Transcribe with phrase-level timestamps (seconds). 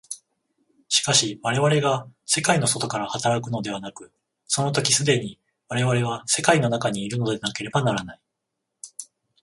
[0.89, 4.11] しかし我々が世界の外から働くのではなく、
[4.47, 8.21] その時既に我々は世界の中にいるのでなければならない。